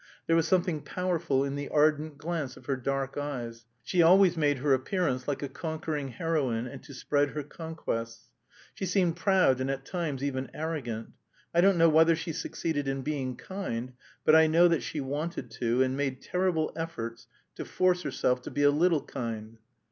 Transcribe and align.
There 0.25 0.35
was 0.35 0.47
something 0.47 0.81
powerful 0.81 1.43
in 1.43 1.53
the 1.55 1.69
ardent 1.69 2.17
glance 2.17 2.57
of 2.57 2.65
her 2.65 2.75
dark 2.75 3.19
eyes. 3.19 3.65
She 3.83 4.01
always 4.01 4.35
made 4.35 4.57
her 4.57 4.73
appearance 4.73 5.27
"like 5.27 5.43
a 5.43 5.47
conquering 5.47 6.07
heroine, 6.07 6.65
and 6.65 6.81
to 6.85 6.93
spread 6.95 7.29
her 7.29 7.43
conquests." 7.43 8.31
She 8.73 8.87
seemed 8.87 9.15
proud 9.15 9.61
and 9.61 9.69
at 9.69 9.85
times 9.85 10.23
even 10.23 10.49
arrogant. 10.55 11.11
I 11.53 11.61
don't 11.61 11.77
know 11.77 11.87
whether 11.87 12.15
she 12.15 12.33
succeeded 12.33 12.87
in 12.87 13.03
being 13.03 13.35
kind, 13.35 13.93
but 14.25 14.35
I 14.35 14.47
know 14.47 14.67
that 14.69 14.81
she 14.81 15.01
wanted 15.01 15.51
to, 15.61 15.83
and 15.83 15.95
made 15.95 16.23
terrible 16.23 16.73
efforts 16.75 17.27
to 17.53 17.63
force 17.63 18.01
herself 18.01 18.41
to 18.41 18.49
be 18.49 18.63
a 18.63 18.71
little 18.71 19.03
kind. 19.03 19.59